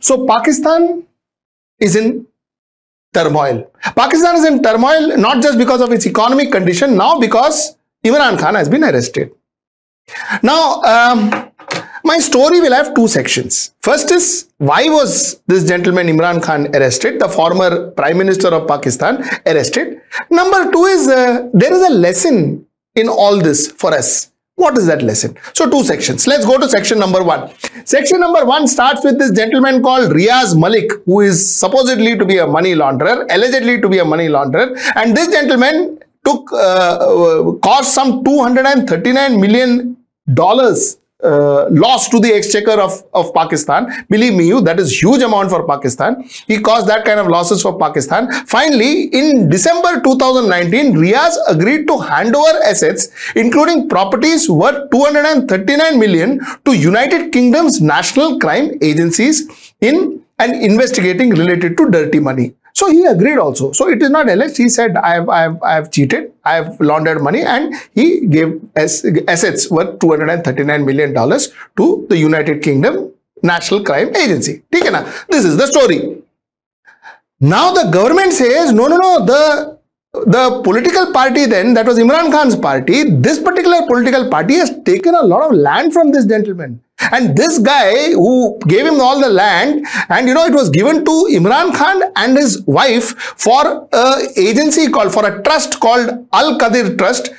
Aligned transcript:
So 0.00 0.26
Pakistan 0.26 1.04
is 1.78 1.96
in 1.96 2.26
turmoil. 3.12 3.70
Pakistan 3.94 4.36
is 4.36 4.44
in 4.44 4.62
turmoil 4.62 5.16
not 5.16 5.42
just 5.42 5.58
because 5.58 5.80
of 5.80 5.92
its 5.92 6.06
economic 6.06 6.50
condition, 6.50 6.96
now 6.96 7.18
because 7.18 7.76
Imran 8.04 8.38
Khan 8.38 8.54
has 8.54 8.68
been 8.68 8.84
arrested. 8.84 9.30
Now, 10.42 10.82
um, 10.82 11.52
my 12.04 12.18
story 12.18 12.60
will 12.60 12.72
have 12.72 12.94
two 12.94 13.06
sections. 13.06 13.74
First 13.80 14.10
is 14.10 14.48
why 14.58 14.88
was 14.88 15.40
this 15.46 15.66
gentleman 15.68 16.08
Imran 16.08 16.42
Khan 16.42 16.74
arrested, 16.74 17.20
the 17.20 17.28
former 17.28 17.90
Prime 17.92 18.18
Minister 18.18 18.48
of 18.48 18.66
Pakistan 18.66 19.24
arrested. 19.46 20.00
Number 20.30 20.70
two 20.72 20.84
is 20.84 21.06
uh, 21.06 21.48
there 21.52 21.72
is 21.72 21.82
a 21.88 21.92
lesson 21.92 22.66
in 22.96 23.08
all 23.08 23.38
this 23.40 23.70
for 23.70 23.94
us. 23.94 24.31
What 24.62 24.78
is 24.78 24.86
that 24.86 25.02
lesson? 25.02 25.36
So 25.54 25.68
two 25.68 25.82
sections. 25.82 26.26
Let's 26.26 26.44
go 26.46 26.56
to 26.58 26.68
section 26.68 26.98
number 26.98 27.22
one. 27.22 27.50
Section 27.84 28.20
number 28.20 28.44
one 28.44 28.68
starts 28.68 29.04
with 29.04 29.18
this 29.18 29.32
gentleman 29.32 29.82
called 29.82 30.12
Riaz 30.12 30.56
Malik, 30.58 30.90
who 31.04 31.20
is 31.20 31.38
supposedly 31.62 32.16
to 32.16 32.24
be 32.24 32.38
a 32.38 32.46
money 32.46 32.74
launderer, 32.74 33.26
allegedly 33.30 33.80
to 33.80 33.88
be 33.88 33.98
a 33.98 34.04
money 34.04 34.28
launderer. 34.28 34.68
And 34.94 35.16
this 35.16 35.28
gentleman 35.28 35.98
took, 36.24 36.52
uh, 36.52 36.56
uh 36.56 37.52
cost 37.68 37.92
some 37.92 38.22
239 38.24 39.40
million 39.40 39.96
dollars 40.32 40.98
uh, 41.22 41.68
loss 41.70 42.08
to 42.08 42.20
the 42.20 42.32
exchequer 42.32 42.80
of, 42.80 43.02
of 43.14 43.32
Pakistan. 43.34 44.04
Believe 44.08 44.34
me, 44.34 44.46
you, 44.46 44.60
that 44.60 44.80
is 44.80 45.02
huge 45.02 45.22
amount 45.22 45.50
for 45.50 45.66
Pakistan. 45.66 46.22
He 46.46 46.60
caused 46.60 46.88
that 46.88 47.04
kind 47.04 47.20
of 47.20 47.28
losses 47.28 47.62
for 47.62 47.78
Pakistan. 47.78 48.30
Finally, 48.46 49.04
in 49.06 49.48
December 49.48 50.00
2019, 50.00 50.94
Riaz 50.94 51.36
agreed 51.48 51.86
to 51.86 51.98
hand 51.98 52.34
over 52.34 52.58
assets, 52.64 53.10
including 53.36 53.88
properties 53.88 54.48
worth 54.48 54.90
239 54.90 55.98
million 55.98 56.40
to 56.64 56.72
United 56.76 57.32
Kingdom's 57.32 57.80
national 57.80 58.38
crime 58.38 58.72
agencies 58.82 59.74
in 59.80 60.22
and 60.38 60.60
investigating 60.60 61.30
related 61.30 61.76
to 61.76 61.90
dirty 61.90 62.18
money. 62.18 62.54
So 62.74 62.90
he 62.90 63.04
agreed 63.04 63.38
also. 63.38 63.72
So 63.72 63.88
it 63.88 64.02
is 64.02 64.10
not 64.10 64.28
alleged. 64.28 64.56
He 64.56 64.68
said, 64.68 64.96
I 64.96 65.14
have, 65.14 65.28
I 65.28 65.42
have, 65.42 65.62
I 65.62 65.74
have 65.74 65.90
cheated, 65.90 66.32
I 66.44 66.54
have 66.54 66.80
laundered 66.80 67.22
money, 67.22 67.42
and 67.42 67.74
he 67.94 68.26
gave 68.26 68.60
assets 68.76 69.70
worth 69.70 69.98
$239 69.98 70.86
million 70.86 71.14
to 71.14 72.06
the 72.08 72.16
United 72.16 72.62
Kingdom 72.62 73.12
National 73.42 73.84
Crime 73.84 74.14
Agency. 74.16 74.62
This 74.70 75.44
is 75.44 75.56
the 75.56 75.66
story. 75.66 76.22
Now 77.40 77.72
the 77.72 77.90
government 77.90 78.32
says, 78.32 78.72
no, 78.72 78.86
no, 78.86 78.96
no, 78.96 79.26
the 79.26 79.78
the 80.14 80.60
political 80.62 81.10
party 81.12 81.46
then, 81.46 81.72
that 81.72 81.86
was 81.86 81.98
Imran 81.98 82.30
Khan's 82.30 82.54
party, 82.54 83.04
this 83.04 83.38
particular 83.38 83.86
political 83.86 84.28
party 84.28 84.56
has 84.56 84.70
taken 84.84 85.14
a 85.14 85.22
lot 85.22 85.50
of 85.50 85.56
land 85.56 85.92
from 85.94 86.12
this 86.12 86.26
gentleman. 86.26 86.82
And 87.10 87.36
this 87.36 87.58
guy 87.58 88.12
who 88.12 88.58
gave 88.66 88.86
him 88.86 89.00
all 89.00 89.20
the 89.20 89.28
land, 89.28 89.86
and 90.08 90.28
you 90.28 90.34
know, 90.34 90.44
it 90.44 90.52
was 90.52 90.70
given 90.70 91.04
to 91.04 91.10
Imran 91.30 91.74
Khan 91.74 92.02
and 92.16 92.36
his 92.36 92.62
wife 92.66 93.14
for 93.36 93.88
a 93.92 94.28
agency 94.36 94.88
called, 94.88 95.12
for 95.12 95.26
a 95.26 95.42
trust 95.42 95.80
called 95.80 96.26
Al 96.32 96.58
Qadir 96.58 96.96
Trust, 96.98 97.30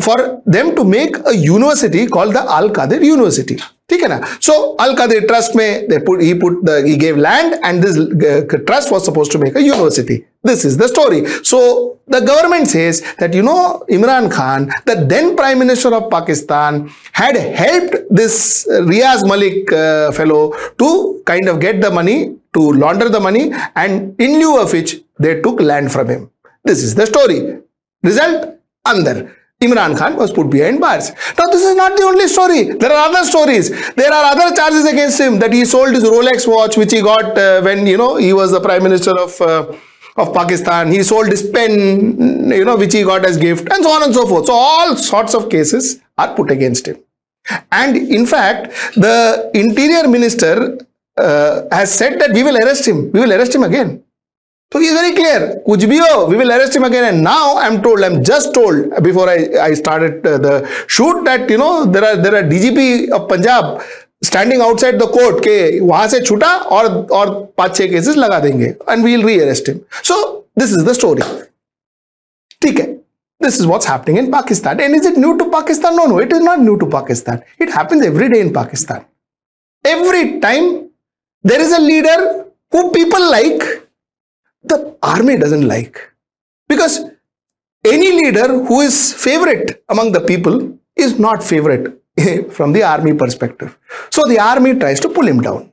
for 0.00 0.42
them 0.44 0.74
to 0.76 0.84
make 0.84 1.16
a 1.26 1.34
university 1.34 2.06
called 2.06 2.34
the 2.34 2.42
Al 2.42 2.70
Qadir 2.70 3.02
University. 3.02 3.58
ठीक 3.89 4.01
है 4.03 4.07
ना 4.09 4.19
सो 4.47 4.53
अल 4.81 4.93
कदर 4.95 5.25
trust 5.27 5.55
में 5.55 5.87
they 5.91 5.99
put 6.09 6.21
he 6.25 6.33
put 6.43 6.59
the 6.67 6.75
he 6.89 6.97
gave 7.05 7.17
land 7.25 7.55
and 7.69 7.85
this 7.85 7.97
uh, 8.01 8.59
trust 8.69 8.91
was 8.95 9.07
supposed 9.09 9.33
to 9.35 9.41
make 9.43 9.57
a 9.61 9.63
university 9.63 10.17
this 10.49 10.63
is 10.69 10.77
the 10.81 10.87
story 10.91 11.19
so 11.49 11.59
the 12.15 12.21
government 12.29 12.69
says 12.73 13.01
that 13.19 13.35
you 13.39 13.43
know 13.47 13.57
imran 13.97 14.29
khan 14.35 14.67
the 14.89 14.95
then 15.13 15.27
prime 15.41 15.59
minister 15.63 15.91
of 15.97 16.07
pakistan 16.13 16.79
had 17.21 17.39
helped 17.63 17.97
this 18.21 18.37
riaz 18.91 19.25
malik 19.33 19.75
uh, 19.81 20.11
fellow 20.19 20.41
to 20.83 20.89
kind 21.31 21.53
of 21.53 21.59
get 21.65 21.83
the 21.87 21.91
money 21.99 22.17
to 22.59 22.63
launder 22.85 23.09
the 23.17 23.23
money 23.27 23.45
and 23.83 24.25
in 24.27 24.39
lieu 24.43 24.55
of 24.63 24.73
which 24.77 24.95
they 25.25 25.35
took 25.45 25.61
land 25.71 25.91
from 25.97 26.15
him 26.15 26.23
this 26.71 26.81
is 26.87 26.95
the 27.01 27.07
story 27.13 27.39
result 28.09 28.41
under 28.93 29.15
Imran 29.66 29.96
Khan 29.98 30.16
was 30.16 30.32
put 30.32 30.50
behind 30.50 30.80
bars. 30.80 31.10
Now, 31.38 31.46
this 31.52 31.64
is 31.64 31.74
not 31.74 31.96
the 31.96 32.04
only 32.04 32.28
story. 32.28 32.62
There 32.82 32.92
are 32.92 33.08
other 33.08 33.24
stories. 33.26 33.70
There 33.94 34.12
are 34.12 34.24
other 34.32 34.54
charges 34.54 34.84
against 34.84 35.20
him 35.20 35.38
that 35.40 35.52
he 35.52 35.64
sold 35.64 35.94
his 35.94 36.04
Rolex 36.04 36.46
watch, 36.46 36.76
which 36.76 36.92
he 36.92 37.02
got 37.02 37.36
uh, 37.36 37.60
when, 37.62 37.86
you 37.86 37.96
know, 37.96 38.16
he 38.16 38.32
was 38.32 38.50
the 38.50 38.60
Prime 38.60 38.82
Minister 38.82 39.12
of, 39.18 39.40
uh, 39.40 39.72
of 40.16 40.32
Pakistan. 40.34 40.90
He 40.90 41.02
sold 41.02 41.28
his 41.28 41.42
pen, 41.50 42.50
you 42.50 42.64
know, 42.64 42.76
which 42.76 42.94
he 42.94 43.02
got 43.02 43.24
as 43.24 43.36
gift, 43.36 43.68
and 43.72 43.82
so 43.82 43.90
on 43.90 44.02
and 44.04 44.14
so 44.14 44.26
forth. 44.26 44.46
So, 44.46 44.54
all 44.54 44.96
sorts 44.96 45.34
of 45.34 45.50
cases 45.50 46.00
are 46.18 46.34
put 46.34 46.50
against 46.50 46.86
him. 46.88 46.98
And 47.70 47.96
in 47.96 48.26
fact, 48.26 48.72
the 48.96 49.50
Interior 49.54 50.08
Minister 50.08 50.78
uh, 51.16 51.62
has 51.70 51.92
said 51.94 52.20
that 52.20 52.32
we 52.32 52.42
will 52.42 52.56
arrest 52.56 52.86
him. 52.86 53.10
We 53.12 53.20
will 53.20 53.32
arrest 53.32 53.54
him 53.54 53.62
again. 53.62 54.02
So 54.71 54.79
he 54.79 54.87
is 54.87 54.93
very 54.93 55.13
clear. 55.13 55.61
Kuch 55.67 55.87
bhi 55.91 55.99
ho, 55.99 56.27
we 56.27 56.37
will 56.37 56.51
arrest 56.51 56.75
him 56.75 56.83
again. 56.83 57.13
And 57.13 57.23
now 57.23 57.57
I'm 57.57 57.81
told, 57.81 58.03
I'm 58.03 58.23
just 58.23 58.53
told 58.53 59.03
before 59.03 59.29
I, 59.29 59.47
I 59.61 59.73
started 59.73 60.25
uh, 60.25 60.37
the 60.37 60.85
shoot 60.87 61.25
that, 61.25 61.49
you 61.49 61.57
know, 61.57 61.85
there 61.85 62.05
are, 62.05 62.15
there 62.15 62.35
are 62.35 62.43
DGP 62.43 63.11
of 63.11 63.27
Punjab 63.27 63.81
standing 64.23 64.61
outside 64.61 64.99
the 64.99 65.07
court 65.07 65.41
के 65.43 65.79
वहां 65.79 66.07
से 66.09 66.19
छुटा 66.21 66.55
और 66.77 66.87
और 67.19 67.29
पांच 67.57 67.75
छह 67.77 67.87
cases 67.91 68.17
लगा 68.17 68.39
देंगे 68.39 68.65
and 68.65 69.03
we 69.03 69.15
will 69.15 69.25
रीअरेस्ट 69.27 69.69
him 69.69 69.79
so 70.07 70.17
this 70.59 70.71
is 70.71 70.85
the 70.89 70.93
story 70.93 71.21
ठीक 72.61 72.79
है 72.79 72.85
this 73.41 73.55
is 73.59 73.65
what's 73.69 73.87
happening 73.89 74.17
in 74.17 74.31
Pakistan. 74.31 74.79
And 74.79 74.95
is 74.95 75.05
it 75.05 75.17
new 75.17 75.35
to 75.37 75.45
Pakistan? 75.49 75.95
No, 75.95 76.05
no, 76.05 76.19
it 76.19 76.31
is 76.31 76.41
not 76.41 76.59
new 76.59 76.77
to 76.77 76.85
Pakistan. 76.85 77.41
It 77.57 77.71
happens 77.77 78.05
every 78.05 78.29
day 78.33 78.39
in 78.39 78.53
Pakistan. 78.53 79.05
Every 79.83 80.39
time 80.39 80.67
there 81.43 81.59
is 81.59 81.71
a 81.71 81.79
leader 81.81 82.45
who 82.71 82.91
people 82.91 83.31
like, 83.31 83.63
the 84.68 84.96
army 85.02 85.36
doesn't 85.36 85.66
like. 85.66 86.00
Because 86.68 87.00
any 87.84 88.10
leader 88.20 88.48
who 88.64 88.80
is 88.80 89.12
favorite 89.12 89.84
among 89.88 90.12
the 90.12 90.20
people 90.20 90.78
is 90.96 91.18
not 91.18 91.42
favorite 91.42 92.02
from 92.50 92.72
the 92.72 92.82
army 92.82 93.14
perspective. 93.14 93.78
So 94.10 94.26
the 94.26 94.38
army 94.38 94.74
tries 94.74 95.00
to 95.00 95.08
pull 95.08 95.26
him 95.26 95.40
down. 95.40 95.72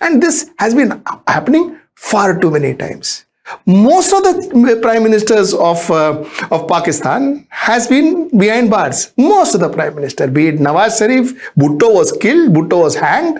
And 0.00 0.22
this 0.22 0.50
has 0.58 0.74
been 0.74 1.02
happening 1.26 1.78
far 1.94 2.38
too 2.38 2.50
many 2.50 2.74
times. 2.74 3.26
Most 3.66 4.12
of 4.12 4.22
the 4.22 4.78
prime 4.80 5.02
ministers 5.02 5.52
of, 5.52 5.90
uh, 5.90 6.24
of 6.50 6.68
Pakistan 6.68 7.46
has 7.50 7.88
been 7.88 8.36
behind 8.38 8.70
bars. 8.70 9.12
Most 9.16 9.54
of 9.54 9.60
the 9.60 9.68
prime 9.68 9.94
minister, 9.96 10.28
be 10.28 10.48
it 10.48 10.58
Nawaz 10.58 10.98
Sharif, 10.98 11.32
Bhutto 11.56 11.92
was 11.92 12.12
killed, 12.12 12.52
Bhutto 12.54 12.82
was 12.82 12.94
hanged, 12.94 13.38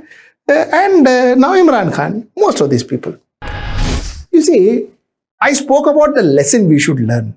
uh, 0.49 0.53
and 0.53 1.07
uh, 1.07 1.35
now 1.37 1.53
Imran 1.55 1.95
Khan. 1.95 2.29
Most 2.37 2.61
of 2.61 2.71
these 2.71 2.83
people. 2.83 3.17
You 4.41 4.47
see, 4.47 4.87
I 5.39 5.53
spoke 5.53 5.87
about 5.87 6.15
the 6.15 6.23
lesson 6.23 6.67
we 6.67 6.79
should 6.79 6.99
learn. 6.99 7.37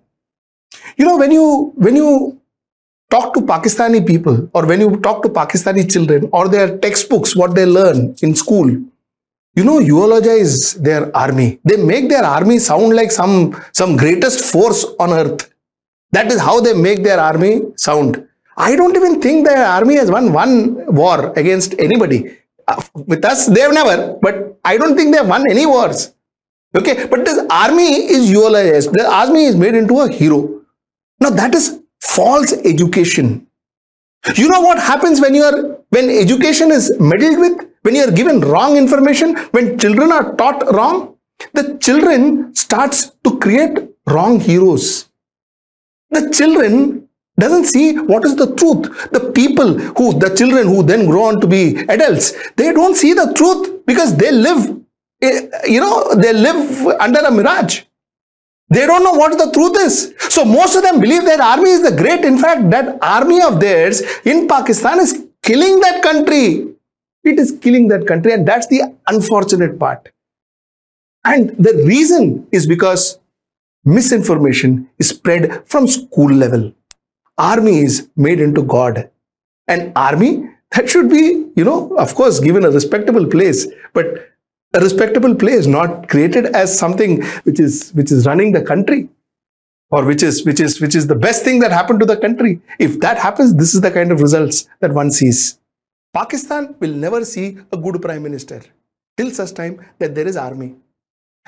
You 0.96 1.06
know, 1.06 1.18
when 1.18 1.34
you 1.34 1.74
when 1.75 1.97
you 1.97 2.40
talk 3.12 3.34
to 3.34 3.41
Pakistani 3.41 4.08
people 4.08 4.38
or 4.53 4.66
when 4.66 4.80
you 4.80 4.96
talk 5.08 5.22
to 5.24 5.30
Pakistani 5.30 5.84
children 5.92 6.30
or 6.31 6.48
their 6.48 6.78
textbooks, 6.78 7.36
what 7.36 7.56
they 7.56 7.66
learn 7.66 8.16
in 8.22 8.36
school, 8.36 8.69
you 8.69 9.66
know, 9.66 9.80
eulogize 9.80 10.75
their 10.75 11.13
army. 11.25 11.60
They 11.66 11.75
make 11.75 12.07
their 12.07 12.24
army 12.24 12.57
sound 12.60 12.95
like 12.95 13.12
some, 13.12 13.62
some 13.74 13.98
greatest 13.98 14.45
force 14.54 14.86
on 14.98 15.12
earth. 15.12 15.54
That 16.13 16.31
is 16.31 16.39
how 16.39 16.62
they 16.62 16.74
make 16.74 17.04
their 17.04 17.19
army 17.19 17.63
sound. 17.75 18.25
I 18.56 18.78
don't 18.78 18.95
even 18.95 19.22
think 19.22 19.45
their 19.45 19.66
army 19.66 19.95
has 19.95 20.10
won 20.10 20.31
one 20.31 20.86
war 21.01 21.33
against 21.36 21.78
anybody. 21.80 22.38
Uh, 22.66 22.81
with 22.94 23.25
us, 23.25 23.48
they 23.48 23.60
have 23.60 23.74
never, 23.74 24.18
but 24.22 24.57
I 24.63 24.78
don't 24.78 24.95
think 24.95 25.12
they 25.12 25.18
have 25.18 25.28
won 25.28 25.44
any 25.50 25.66
wars. 25.66 26.13
Okay, 26.75 27.06
but 27.08 27.24
the 27.25 27.48
army 27.52 28.10
is 28.18 28.30
eulogized. 28.30 28.94
The 28.94 29.08
army 29.08 29.46
is 29.46 29.56
made 29.56 29.75
into 29.75 30.00
a 30.00 30.12
hero. 30.12 30.62
Now 31.20 31.30
that 31.30 31.54
is 31.54 31.80
false 32.02 32.54
education. 32.66 33.48
You 34.36 34.50
know 34.50 34.62
what 34.62 34.80
happens 34.80 35.22
when 35.22 35.36
you 35.36 35.44
are 35.44 35.78
when 35.90 36.10
education 36.10 36.72
is 36.72 36.92
meddled 37.00 37.40
with, 37.40 37.70
when 37.84 37.96
you 37.96 38.04
are 38.04 38.12
given 38.12 38.40
wrong 38.40 38.78
information, 38.78 39.36
when 39.52 39.78
children 39.78 40.12
are 40.12 40.36
taught 40.36 40.74
wrong, 40.74 41.18
the 41.54 41.78
children 41.78 42.56
starts 42.56 43.12
to 43.24 43.38
create 43.40 43.78
wrong 44.08 44.40
heroes. 44.40 45.10
The 46.10 46.30
children 46.31 47.10
doesn't 47.38 47.66
see 47.66 47.98
what 47.98 48.26
is 48.26 48.36
the 48.36 48.56
truth. 48.56 49.12
The 49.12 49.31
people 49.31 49.78
who, 49.78 50.18
the 50.18 50.34
children 50.36 50.68
who 50.68 50.84
then 50.84 51.06
grow 51.06 51.24
on 51.26 51.42
to 51.42 51.48
be 51.48 51.78
adults, 51.90 52.34
they 52.56 52.72
don't 52.72 52.96
see 52.96 53.14
the 53.14 53.34
truth 53.34 53.86
because 53.86 54.16
they 54.16 54.31
live, 54.31 54.82
Eh, 55.28 55.42
you 55.75 55.80
know, 55.80 56.16
they 56.16 56.34
live 56.34 56.88
under 57.00 57.22
a 57.22 57.31
mirage. 57.31 57.81
They 58.70 58.86
don't 58.86 59.04
know 59.04 59.14
what 59.14 59.38
the 59.38 59.50
truth 59.52 59.78
is. 59.80 60.14
So 60.36 60.44
most 60.44 60.75
of 60.75 60.84
them 60.84 61.00
believe 61.00 61.24
that 61.25 61.40
army 61.40 61.70
is 61.70 61.84
the 61.88 61.96
great. 61.96 62.25
In 62.25 62.38
fact, 62.38 62.70
that 62.72 62.98
army 63.02 63.42
of 63.42 63.60
theirs 63.60 64.02
in 64.25 64.48
Pakistan 64.48 65.00
is 65.00 65.12
killing 65.42 65.80
that 65.80 66.02
country. 66.04 66.68
It 67.24 67.40
is 67.40 67.58
killing 67.62 67.88
that 67.90 68.06
country, 68.06 68.34
and 68.34 68.48
that's 68.48 68.68
the 68.68 68.81
unfortunate 69.08 69.80
part. 69.80 70.10
And 71.24 71.52
the 71.58 71.74
reason 71.86 72.48
is 72.52 72.68
because 72.68 73.19
misinformation 73.86 74.90
is 75.00 75.10
spread 75.10 75.66
from 75.68 75.88
school 75.88 76.34
level 76.34 76.74
army 77.38 77.80
is 77.80 78.10
made 78.16 78.40
into 78.40 78.62
God. 78.62 79.10
An 79.68 79.92
army 79.96 80.50
that 80.72 80.90
should 80.90 81.10
be, 81.10 81.48
you 81.56 81.64
know, 81.64 81.96
of 81.98 82.14
course, 82.16 82.40
given 82.40 82.66
a 82.66 82.72
respectable 82.72 83.26
place, 83.28 83.68
but 83.94 84.32
a 84.74 84.80
respectable 84.80 85.36
place, 85.36 85.68
not 85.68 86.10
created 86.10 86.48
as 86.48 86.78
something 86.78 87.24
which 87.44 87.60
is 87.60 87.92
which 87.92 88.12
is 88.12 88.25
running 88.25 88.52
the 88.52 88.62
country 88.62 89.10
or 89.92 90.04
which 90.06 90.24
is 90.24 90.46
which 90.46 90.60
is 90.60 90.80
which 90.81 90.96
is 90.96 91.08
the 91.08 91.16
best 91.16 91.44
thing 91.44 91.60
that 91.60 91.72
happened 91.72 92.00
to 92.00 92.06
the 92.06 92.18
country. 92.18 92.62
If 92.80 93.00
that 93.02 93.18
happens 93.18 93.56
this 93.56 93.74
is 93.75 93.81
the 93.81 93.92
kind 93.92 94.12
of 94.12 94.22
results 94.22 94.68
that 94.80 94.94
one 94.94 95.12
sees. 95.12 95.60
Pakistan 96.14 96.75
will 96.80 96.94
never 96.94 97.24
see 97.25 97.58
a 97.72 97.78
good 97.78 98.02
prime 98.02 98.24
minister 98.24 98.62
till 99.18 99.31
such 99.31 99.54
time 99.54 99.80
that 100.00 100.16
there 100.16 100.28
is 100.28 100.38
army 100.38 100.76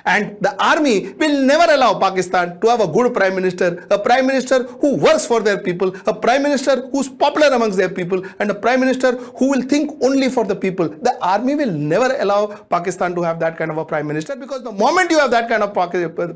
and 0.05 0.37
the 0.39 0.51
army 0.63 1.13
will 1.13 1.41
never 1.41 1.71
allow 1.73 1.97
Pakistan 1.99 2.59
to 2.61 2.67
have 2.67 2.79
a 2.79 2.87
good 2.87 3.13
prime 3.13 3.35
minister, 3.35 3.85
a 3.89 3.97
prime 3.97 4.27
minister 4.27 4.63
who 4.63 4.95
works 4.95 5.25
for 5.25 5.41
their 5.41 5.57
people, 5.57 5.95
a 6.05 6.13
prime 6.13 6.43
minister 6.43 6.87
who's 6.89 7.09
popular 7.09 7.47
amongst 7.47 7.77
their 7.77 7.89
people, 7.89 8.23
and 8.39 8.51
a 8.51 8.53
prime 8.53 8.79
minister 8.79 9.15
who 9.37 9.49
will 9.49 9.63
think 9.63 9.91
only 10.03 10.29
for 10.29 10.45
the 10.45 10.55
people. 10.55 10.87
The 10.87 11.17
army 11.21 11.55
will 11.55 11.71
never 11.71 12.15
allow 12.19 12.47
Pakistan 12.47 13.15
to 13.15 13.21
have 13.23 13.39
that 13.39 13.57
kind 13.57 13.71
of 13.71 13.77
a 13.77 13.85
prime 13.85 14.07
minister 14.07 14.35
because 14.35 14.63
the 14.63 14.71
moment 14.71 15.09
you 15.09 15.19
have 15.19 15.31
that 15.31 15.49
kind 15.49 15.63
of 15.63 15.73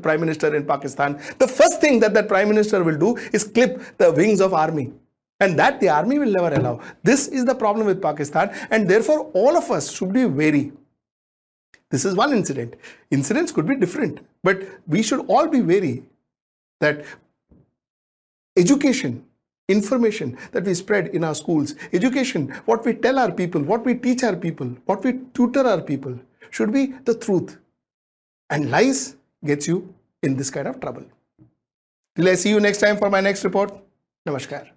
prime 0.02 0.20
minister 0.20 0.54
in 0.54 0.66
Pakistan, 0.66 1.20
the 1.38 1.48
first 1.48 1.80
thing 1.80 2.00
that 2.00 2.12
that 2.14 2.28
prime 2.28 2.48
minister 2.48 2.82
will 2.82 2.98
do 2.98 3.16
is 3.32 3.44
clip 3.44 3.80
the 3.98 4.10
wings 4.12 4.40
of 4.40 4.52
army. 4.52 4.92
And 5.42 5.58
that 5.58 5.80
the 5.80 5.88
army 5.88 6.18
will 6.18 6.30
never 6.30 6.54
allow. 6.54 6.80
This 7.02 7.26
is 7.28 7.46
the 7.46 7.54
problem 7.54 7.86
with 7.86 8.02
Pakistan, 8.02 8.50
and 8.70 8.86
therefore 8.86 9.30
all 9.32 9.56
of 9.56 9.70
us 9.70 9.90
should 9.90 10.12
be 10.12 10.26
wary 10.26 10.72
this 11.90 12.04
is 12.04 12.14
one 12.14 12.32
incident. 12.32 12.74
Incidents 13.10 13.52
could 13.52 13.66
be 13.66 13.76
different, 13.76 14.20
but 14.42 14.62
we 14.86 15.02
should 15.02 15.26
all 15.26 15.48
be 15.48 15.60
wary 15.60 16.04
that 16.80 17.04
education, 18.56 19.24
information 19.68 20.36
that 20.52 20.64
we 20.64 20.74
spread 20.74 21.08
in 21.08 21.24
our 21.24 21.34
schools, 21.34 21.74
education, 21.92 22.48
what 22.64 22.84
we 22.84 22.94
tell 22.94 23.18
our 23.18 23.30
people, 23.30 23.62
what 23.62 23.84
we 23.84 23.94
teach 23.94 24.22
our 24.22 24.36
people, 24.36 24.66
what 24.86 25.04
we 25.04 25.20
tutor 25.34 25.66
our 25.66 25.80
people 25.80 26.18
should 26.50 26.72
be 26.72 26.86
the 27.04 27.14
truth. 27.14 27.58
And 28.48 28.70
lies 28.70 29.16
gets 29.44 29.68
you 29.68 29.94
in 30.22 30.36
this 30.36 30.50
kind 30.50 30.68
of 30.68 30.80
trouble. 30.80 31.04
Till 32.16 32.28
I 32.28 32.34
see 32.34 32.50
you 32.50 32.60
next 32.60 32.78
time 32.78 32.96
for 32.96 33.10
my 33.10 33.20
next 33.20 33.44
report. 33.44 33.72
Namaskar. 34.26 34.68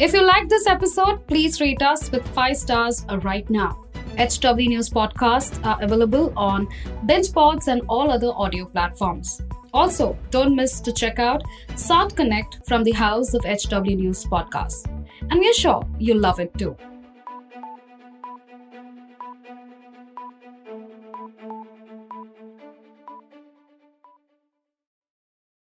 If 0.00 0.14
you 0.14 0.22
like 0.24 0.48
this 0.48 0.66
episode, 0.66 1.26
please 1.26 1.60
rate 1.60 1.82
us 1.82 2.10
with 2.10 2.26
5 2.28 2.56
stars 2.56 3.04
uh, 3.10 3.18
right 3.18 3.48
now. 3.50 3.84
HW 4.16 4.68
News 4.70 4.88
podcasts 4.88 5.62
are 5.62 5.76
available 5.82 6.32
on 6.38 6.68
BingePods 7.04 7.68
and 7.68 7.82
all 7.86 8.10
other 8.10 8.32
audio 8.34 8.64
platforms. 8.64 9.42
Also, 9.74 10.16
don't 10.30 10.56
miss 10.56 10.80
to 10.80 10.90
check 10.90 11.18
out 11.18 11.42
South 11.76 12.16
Connect 12.16 12.66
from 12.66 12.82
the 12.82 12.92
House 12.92 13.34
of 13.34 13.44
HW 13.44 13.94
News 13.94 14.24
podcast. 14.24 14.86
And 15.28 15.38
we're 15.38 15.52
sure 15.52 15.82
you'll 15.98 16.20
love 16.20 16.40
it 16.40 16.56
too. 16.56 16.74